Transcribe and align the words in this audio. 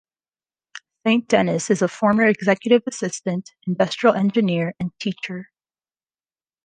Saint 1.05 1.27
Denis 1.29 1.69
is 1.69 1.83
a 1.83 1.87
former 1.87 2.25
executive 2.25 2.81
assistant, 2.87 3.51
industrial 3.67 4.15
engineer, 4.15 4.73
and 4.79 4.89
teacher. 4.99 5.51